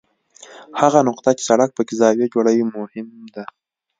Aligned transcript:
هغه 0.81 0.99
نقطه 1.09 1.29
چې 1.37 1.43
سړک 1.49 1.69
پکې 1.77 1.93
زاویه 2.01 2.27
جوړوي 2.33 2.63
مهم 2.77 3.09
ده 3.33 3.43